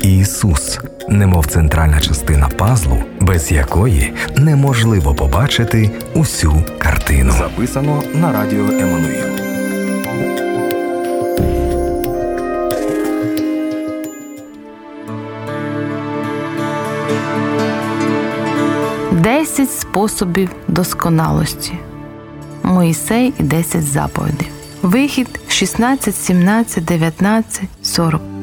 Ісус, 0.00 0.78
немов 1.08 1.46
центральна 1.46 2.00
частина 2.00 2.48
пазлу, 2.48 2.98
без 3.20 3.52
якої 3.52 4.12
неможливо 4.36 5.14
побачити 5.14 5.90
усю 6.14 6.62
картину. 6.78 7.32
Записано 7.32 8.02
на 8.14 8.32
радіо 8.32 8.64
Еммануїл. 8.64 9.24
Десять 19.12 19.72
способів 19.72 20.50
досконалості. 20.68 21.72
Моїсей 22.62 23.34
і 23.38 23.42
10 23.42 23.82
заповідей. 23.82 24.48
Вихід 24.82 25.40
16, 25.48 26.14
17, 26.14 26.84
19, 26.84 27.62
40. 27.82 28.37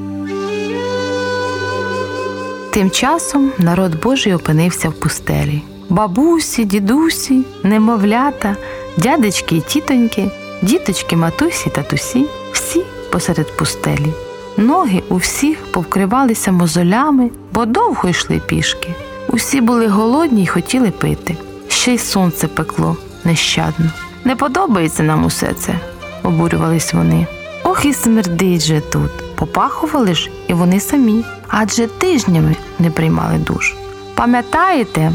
Тим 2.75 2.91
часом 2.91 3.51
народ 3.57 4.01
Божий 4.01 4.33
опинився 4.33 4.89
в 4.89 4.93
пустелі. 4.93 5.61
Бабусі, 5.89 6.65
дідусі, 6.65 7.43
немовлята, 7.63 8.55
дядечки 8.97 9.55
і 9.55 9.61
тітоньки, 9.61 10.31
діточки, 10.61 11.15
матусі, 11.15 11.69
татусі 11.69 12.25
всі 12.51 12.83
посеред 13.11 13.57
пустелі. 13.57 14.13
Ноги 14.57 15.03
у 15.09 15.15
всіх 15.15 15.57
повкривалися 15.71 16.51
мозолями, 16.51 17.29
бо 17.53 17.65
довго 17.65 18.09
йшли 18.09 18.41
пішки. 18.45 18.89
Усі 19.27 19.61
були 19.61 19.87
голодні 19.87 20.43
й 20.43 20.47
хотіли 20.47 20.91
пити. 20.91 21.37
Ще 21.67 21.93
й 21.93 21.97
сонце 21.97 22.47
пекло 22.47 22.97
нещадно. 23.23 23.91
Не 24.23 24.35
подобається 24.35 25.03
нам 25.03 25.25
усе 25.25 25.53
це, 25.53 25.79
обурювались 26.23 26.93
вони. 26.93 27.27
Ох 27.63 27.85
і 27.85 27.93
смердить 27.93 28.65
же 28.65 28.81
тут. 28.91 29.24
Попахували 29.35 30.15
ж 30.15 30.29
і 30.47 30.53
вони 30.53 30.79
самі, 30.79 31.23
адже 31.47 31.87
тижнями 31.87 32.55
не 32.79 32.89
приймали 32.89 33.37
душ. 33.37 33.73
Пам'ятаєте? 34.15 35.11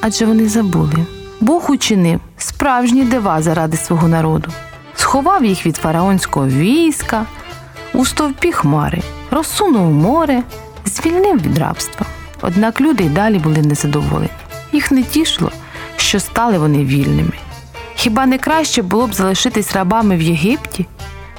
Адже 0.00 0.26
вони 0.26 0.48
забули. 0.48 1.06
Бог 1.40 1.70
учинив 1.70 2.20
справжні 2.38 3.04
дива 3.04 3.42
заради 3.42 3.76
свого 3.76 4.08
народу, 4.08 4.50
сховав 4.94 5.44
їх 5.44 5.66
від 5.66 5.76
фараонського 5.76 6.46
війська, 6.46 7.26
у 7.94 8.04
стовпі 8.04 8.52
хмари, 8.52 9.02
розсунув 9.30 9.92
море, 9.92 10.42
звільнив 10.84 11.42
від 11.42 11.58
рабства. 11.58 12.06
Однак 12.42 12.80
люди 12.80 13.04
й 13.04 13.08
далі 13.08 13.38
були 13.38 13.62
незадоволені. 13.62 14.30
Їх 14.72 14.90
не 14.90 15.02
тішило, 15.02 15.52
що 15.96 16.20
стали 16.20 16.58
вони 16.58 16.84
вільними. 16.84 17.32
Хіба 17.94 18.26
не 18.26 18.38
краще 18.38 18.82
було 18.82 19.06
б 19.06 19.14
залишитись 19.14 19.72
рабами 19.72 20.16
в 20.16 20.22
Єгипті? 20.22 20.86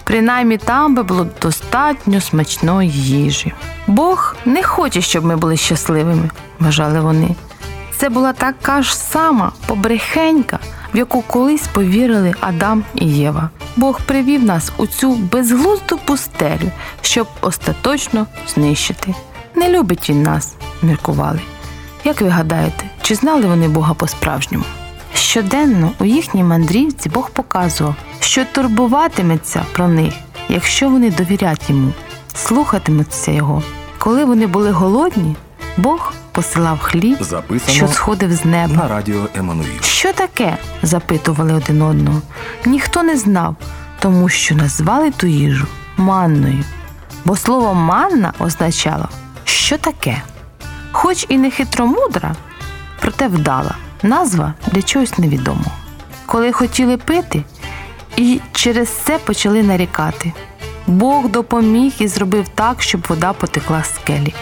Принаймні 0.06 0.58
там 0.58 0.96
би 0.96 1.04
було 1.04 1.28
достатньо 1.42 2.22
смачної 2.22 2.92
їжі. 2.92 3.54
Бог 3.88 4.36
не 4.46 4.64
хоче, 4.64 5.02
щоб 5.02 5.26
ми 5.26 5.36
були 5.36 5.58
щасливими, 5.58 6.30
вважали 6.60 7.00
вони. 7.00 7.36
Це 7.98 8.10
була 8.10 8.34
така 8.34 8.82
ж 8.82 8.98
сама 8.98 9.52
побрехенька, 9.68 10.60
в 10.94 10.98
яку 10.98 11.22
колись 11.22 11.68
повірили 11.68 12.34
Адам 12.40 12.84
і 12.96 13.06
Єва. 13.06 13.50
Бог 13.76 14.02
привів 14.02 14.44
нас 14.44 14.72
у 14.78 14.88
цю 14.88 15.16
безглузду 15.16 15.98
пустелю, 16.06 16.72
щоб 17.02 17.28
остаточно 17.42 18.28
знищити. 18.48 19.16
Не 19.56 19.70
любить 19.70 20.10
він 20.10 20.24
нас, 20.24 20.54
міркували. 20.82 21.42
Як 22.04 22.22
ви 22.22 22.30
гадаєте, 22.30 22.84
чи 23.02 23.16
знали 23.16 23.46
вони 23.46 23.68
Бога 23.68 23.94
по-справжньому? 23.94 24.66
Щоденно 25.36 25.92
у 26.00 26.06
їхній 26.06 26.44
мандрівці 26.44 27.10
Бог 27.10 27.30
показував, 27.30 27.96
що 28.20 28.46
турбуватиметься 28.46 29.66
про 29.74 29.88
них, 29.88 30.14
якщо 30.50 30.90
вони 30.90 31.12
довірять 31.12 31.70
йому, 31.70 31.94
слухатимуться 32.34 33.32
його. 33.32 33.64
Коли 33.98 34.26
вони 34.26 34.48
були 34.48 34.72
голодні, 34.72 35.36
Бог 35.78 36.14
посилав 36.32 36.80
хліб, 36.80 37.18
Записано 37.22 37.74
що 37.74 37.88
сходив 37.88 38.34
з 38.34 38.46
неба. 38.46 38.74
на 38.74 38.88
радіо 38.88 39.28
Еммануїл. 39.36 39.82
Що 39.82 40.14
таке? 40.14 40.58
запитували 40.84 41.54
один 41.54 41.82
одного. 41.82 42.22
Ніхто 42.66 43.04
не 43.04 43.18
знав, 43.18 43.56
тому 44.00 44.30
що 44.30 44.56
назвали 44.56 45.12
ту 45.12 45.28
їжу 45.28 45.68
манною. 45.98 46.64
Бо 47.26 47.36
слово 47.36 47.74
манна 47.74 48.34
означало 48.40 49.10
що 49.44 49.78
таке. 49.78 50.22
Хоч 50.92 51.26
і 51.30 51.38
не 51.38 51.52
хитромудра, 51.52 52.36
проте 53.00 53.28
вдала 53.28 53.76
назва 54.04 54.54
для 54.68 54.82
чогось 54.82 55.18
невідомого. 55.18 55.72
Коли 56.26 56.52
хотіли 56.52 56.98
пити, 56.98 57.44
і 58.18 58.40
через 58.52 58.90
це 58.90 59.18
почали 59.18 59.64
нарікати. 59.64 60.34
Бог 60.88 61.30
допоміг 61.30 61.94
і 62.00 62.08
зробив 62.08 62.48
так, 62.48 62.82
щоб 62.82 63.06
вода 63.10 63.34
потекла 63.34 63.84
з 63.84 63.96
скелі. 63.96 64.34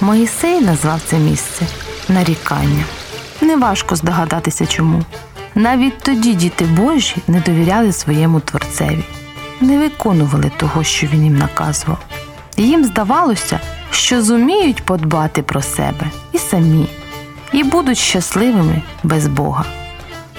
Моїсей 0.00 0.60
назвав 0.60 1.00
це 1.06 1.18
місце 1.18 1.66
нарікання. 2.08 2.84
Неважко 3.40 3.96
здогадатися 3.96 4.66
чому. 4.66 5.02
Навіть 5.54 5.98
тоді 5.98 6.34
діти 6.34 6.64
Божі 6.64 7.16
не 7.28 7.40
довіряли 7.40 7.92
своєму 7.92 8.40
творцеві, 8.40 9.04
не 9.60 9.78
виконували 9.78 10.50
того, 10.56 10.84
що 10.84 11.06
він 11.06 11.24
їм 11.24 11.38
наказував. 11.38 11.98
Їм 12.56 12.84
здавалося, 12.84 13.60
що 13.90 14.22
зуміють 14.22 14.84
подбати 14.84 15.42
про 15.42 15.62
себе 15.62 16.10
і 16.32 16.38
самі, 16.38 16.86
і 17.52 17.64
будуть 17.64 17.98
щасливими 17.98 18.82
без 19.02 19.26
Бога. 19.26 19.64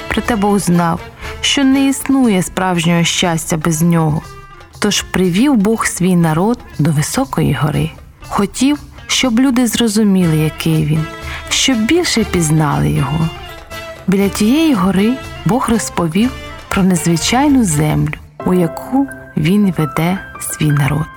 Проте 0.07 0.35
Бог 0.35 0.59
знав, 0.59 0.99
що 1.41 1.63
не 1.63 1.87
існує 1.87 2.43
справжнього 2.43 3.03
щастя 3.03 3.57
без 3.57 3.81
нього. 3.81 4.21
Тож 4.79 5.01
привів 5.01 5.55
Бог 5.55 5.85
свій 5.85 6.15
народ 6.15 6.59
до 6.79 6.91
високої 6.91 7.53
гори. 7.53 7.91
Хотів, 8.29 8.79
щоб 9.07 9.39
люди 9.39 9.67
зрозуміли, 9.67 10.37
який 10.37 10.85
він, 10.85 11.05
щоб 11.49 11.77
більше 11.77 12.23
пізнали 12.23 12.89
його. 12.89 13.29
Біля 14.07 14.29
тієї 14.29 14.73
гори 14.73 15.13
Бог 15.45 15.69
розповів 15.69 16.31
про 16.67 16.83
незвичайну 16.83 17.63
землю, 17.63 18.13
у 18.45 18.53
яку 18.53 19.07
він 19.37 19.73
веде 19.77 20.19
свій 20.39 20.71
народ. 20.71 21.07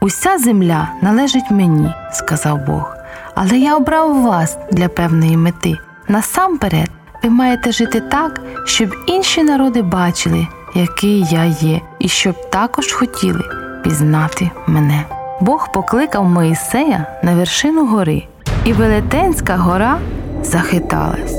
Уся 0.00 0.38
земля 0.38 0.88
належить 1.02 1.50
мені, 1.50 1.92
сказав 2.12 2.66
Бог, 2.66 2.96
але 3.34 3.58
я 3.58 3.76
обрав 3.76 4.22
вас 4.22 4.58
для 4.72 4.88
певної 4.88 5.36
мети. 5.36 5.76
Насамперед, 6.08 6.90
ви 7.22 7.30
маєте 7.30 7.72
жити 7.72 8.00
так, 8.00 8.40
щоб 8.64 8.94
інші 9.06 9.42
народи 9.42 9.82
бачили, 9.82 10.46
який 10.74 11.24
я 11.30 11.44
є, 11.44 11.80
і 11.98 12.08
щоб 12.08 12.50
також 12.50 12.92
хотіли 12.92 13.42
пізнати 13.84 14.50
мене. 14.66 15.04
Бог 15.40 15.72
покликав 15.72 16.24
Моїсея 16.24 17.06
на 17.22 17.34
вершину 17.34 17.86
гори, 17.86 18.22
і 18.64 18.72
Велетенська 18.72 19.56
гора 19.56 19.98
захиталась. 20.42 21.36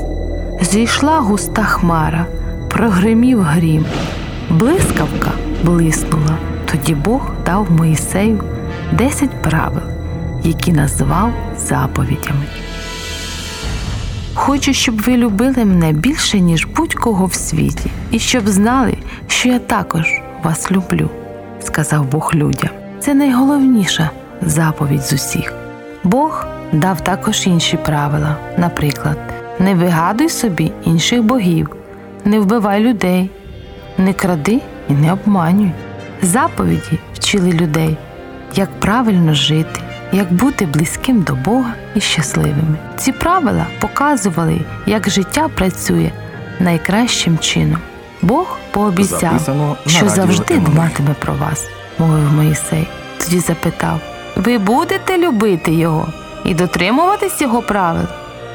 Зійшла 0.60 1.18
густа 1.20 1.64
хмара, 1.64 2.26
прогримів 2.70 3.42
грім, 3.42 3.86
блискавка 4.50 5.30
блиснула. 5.64 6.36
Тоді 6.70 6.94
Бог 6.94 7.30
дав 7.46 7.70
Моїсею 7.72 8.42
десять 8.92 9.42
правил, 9.42 9.82
які 10.42 10.72
назвав 10.72 11.32
заповідями. 11.68 12.44
Хочу, 14.34 14.72
щоб 14.72 15.02
ви 15.02 15.16
любили 15.16 15.64
мене 15.64 15.92
більше, 15.92 16.40
ніж 16.40 16.66
будь-кого 16.66 17.26
в 17.26 17.34
світі, 17.34 17.90
і 18.10 18.18
щоб 18.18 18.48
знали, 18.48 18.98
що 19.26 19.48
я 19.48 19.58
також 19.58 20.06
вас 20.42 20.70
люблю, 20.70 21.10
сказав 21.60 22.04
Бог 22.04 22.30
людям. 22.34 22.70
Це 23.00 23.14
найголовніша 23.14 24.10
заповідь 24.42 25.02
з 25.02 25.12
усіх. 25.12 25.52
Бог 26.04 26.46
дав 26.72 27.00
також 27.00 27.46
інші 27.46 27.76
правила, 27.76 28.36
наприклад, 28.58 29.18
не 29.58 29.74
вигадуй 29.74 30.28
собі 30.28 30.72
інших 30.84 31.22
богів, 31.22 31.76
не 32.24 32.40
вбивай 32.40 32.80
людей, 32.80 33.30
не 33.98 34.12
кради 34.12 34.60
і 34.88 34.92
не 34.92 35.12
обманюй. 35.12 35.72
Заповіді 36.22 36.98
вчили 37.14 37.52
людей, 37.52 37.96
як 38.54 38.80
правильно 38.80 39.34
жити, 39.34 39.80
як 40.12 40.32
бути 40.32 40.66
близьким 40.66 41.22
до 41.22 41.34
Бога 41.34 41.72
і 41.94 42.00
щасливими. 42.00 42.76
Ці 42.96 43.12
правила 43.12 43.66
показували, 43.80 44.60
як 44.86 45.10
життя 45.10 45.48
працює 45.48 46.10
найкращим 46.60 47.38
чином. 47.38 47.78
Бог 48.22 48.58
пообіцяв, 48.70 49.18
Записано 49.20 49.76
що 49.86 50.08
завжди 50.08 50.58
дбатиме 50.58 51.14
про 51.18 51.34
вас, 51.34 51.66
мовив 51.98 52.32
Моїсей. 52.32 52.88
Тоді 53.18 53.38
запитав: 53.40 54.00
Ви 54.36 54.58
будете 54.58 55.18
любити 55.18 55.72
його 55.72 56.08
і 56.44 56.54
дотримуватись 56.54 57.40
його 57.40 57.62
правил? 57.62 58.06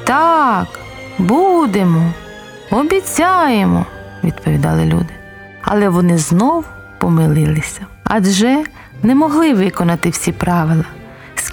Так, 0.03 0.67
будемо, 1.17 2.13
обіцяємо, 2.71 3.85
відповідали 4.23 4.85
люди. 4.85 5.13
Але 5.61 5.89
вони 5.89 6.17
знов 6.17 6.65
помилилися, 6.97 7.81
адже 8.03 8.63
не 9.03 9.15
могли 9.15 9.53
виконати 9.53 10.09
всі 10.09 10.31
правила. 10.31 10.83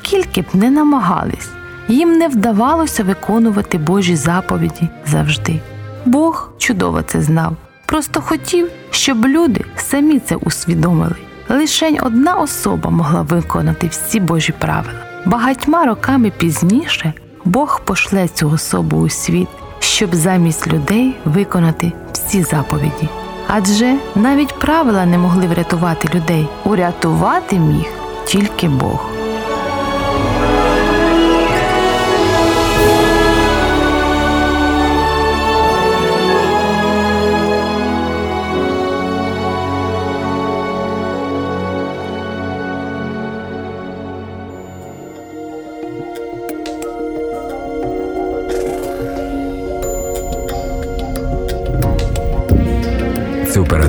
Скільки 0.08 0.42
б 0.42 0.46
не 0.54 0.70
намагались, 0.70 1.48
їм 1.88 2.12
не 2.12 2.28
вдавалося 2.28 3.04
виконувати 3.04 3.78
Божі 3.78 4.16
заповіді 4.16 4.88
завжди. 5.06 5.60
Бог 6.04 6.50
чудово 6.58 7.02
це 7.02 7.22
знав, 7.22 7.56
просто 7.86 8.20
хотів, 8.20 8.68
щоб 8.90 9.26
люди 9.26 9.64
самі 9.76 10.18
це 10.18 10.36
усвідомили. 10.36 11.14
Лишень 11.48 11.98
одна 12.02 12.34
особа 12.34 12.90
могла 12.90 13.22
виконати 13.22 13.86
всі 13.86 14.20
Божі 14.20 14.52
правила. 14.58 14.98
Багатьма 15.26 15.84
роками 15.84 16.30
пізніше 16.30 17.12
Бог 17.44 17.80
пошле 17.84 18.28
цю 18.28 18.50
особу 18.50 18.96
у 18.96 19.08
світ, 19.08 19.48
щоб 19.78 20.14
замість 20.14 20.66
людей 20.66 21.16
виконати 21.24 21.92
всі 22.12 22.42
заповіді. 22.42 23.08
Адже 23.48 23.96
навіть 24.14 24.58
правила 24.58 25.06
не 25.06 25.18
могли 25.18 25.46
врятувати 25.46 26.08
людей. 26.14 26.48
Урятувати 26.64 27.58
міг 27.58 27.86
тільки 28.26 28.68
Бог. 28.68 29.17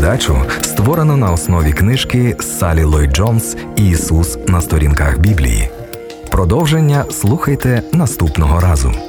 Передачу 0.10 0.42
створено 0.62 1.18
на 1.18 1.32
основі 1.32 1.74
книжки 1.74 2.36
Салі 2.40 2.84
Ллойд 2.84 3.12
Джонс 3.12 3.58
Ісус 3.76 4.38
на 4.48 4.62
сторінках 4.62 5.20
Біблії. 5.20 5.70
Продовження 6.32 7.06
слухайте 7.12 7.82
наступного 7.94 8.60
разу. 8.60 9.09